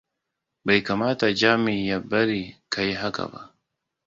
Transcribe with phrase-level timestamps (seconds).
[0.65, 3.41] Bai kamata Jami ya bari ka yi haka ba.